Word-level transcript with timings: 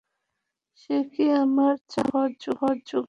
সে 0.81 0.95
কি 1.11 1.23
আমার 1.43 1.75
জামাতা 1.91 2.49
হওয়ার 2.51 2.77
যোগ্য? 2.81 2.91